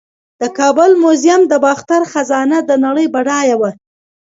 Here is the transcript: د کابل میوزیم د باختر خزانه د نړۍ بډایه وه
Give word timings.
د 0.41 0.43
کابل 0.57 0.91
میوزیم 1.01 1.41
د 1.47 1.53
باختر 1.65 2.01
خزانه 2.11 2.57
د 2.69 2.71
نړۍ 2.85 3.07
بډایه 3.13 3.55
وه 3.61 3.71